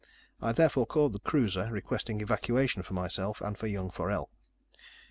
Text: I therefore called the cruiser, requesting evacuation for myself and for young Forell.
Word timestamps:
I 0.41 0.51
therefore 0.51 0.87
called 0.87 1.13
the 1.13 1.19
cruiser, 1.19 1.67
requesting 1.71 2.21
evacuation 2.21 2.81
for 2.81 2.95
myself 2.95 3.39
and 3.39 3.55
for 3.55 3.67
young 3.67 3.91
Forell. 3.91 4.31